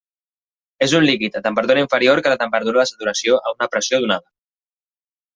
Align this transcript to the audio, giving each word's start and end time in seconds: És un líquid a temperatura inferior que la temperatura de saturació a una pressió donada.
És 0.85 0.93
un 0.99 1.03
líquid 1.09 1.35
a 1.39 1.41
temperatura 1.47 1.83
inferior 1.83 2.21
que 2.27 2.31
la 2.33 2.39
temperatura 2.43 2.81
de 2.85 2.91
saturació 2.93 3.37
a 3.49 3.53
una 3.57 3.67
pressió 3.75 4.01
donada. 4.07 4.27